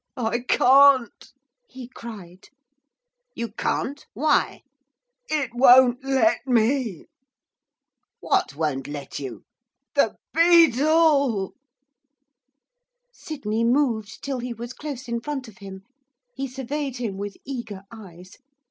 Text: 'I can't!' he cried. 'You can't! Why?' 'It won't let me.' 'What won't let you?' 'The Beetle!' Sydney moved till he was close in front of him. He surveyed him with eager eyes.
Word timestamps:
'I 0.17 0.39
can't!' 0.49 1.31
he 1.69 1.87
cried. 1.87 2.49
'You 3.35 3.49
can't! 3.49 4.03
Why?' 4.15 4.63
'It 5.29 5.51
won't 5.53 6.03
let 6.03 6.39
me.' 6.47 7.05
'What 8.19 8.55
won't 8.55 8.87
let 8.87 9.19
you?' 9.19 9.43
'The 9.93 10.15
Beetle!' 10.33 11.53
Sydney 13.13 13.63
moved 13.63 14.23
till 14.23 14.39
he 14.39 14.55
was 14.55 14.73
close 14.73 15.07
in 15.07 15.19
front 15.21 15.47
of 15.47 15.59
him. 15.59 15.83
He 16.33 16.47
surveyed 16.47 16.97
him 16.97 17.17
with 17.19 17.37
eager 17.45 17.83
eyes. 17.91 18.39